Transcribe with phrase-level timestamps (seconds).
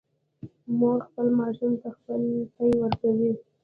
[0.77, 2.21] مور خپل ماشوم ته خپل
[2.55, 3.31] پی ورکوي